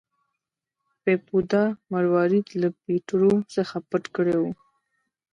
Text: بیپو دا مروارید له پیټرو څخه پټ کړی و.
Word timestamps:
بیپو 1.03 1.37
دا 1.51 1.63
مروارید 1.91 2.47
له 2.61 2.69
پیټرو 2.83 3.33
څخه 3.55 3.75
پټ 3.89 4.03
کړی 4.15 4.35
و. 4.41 4.43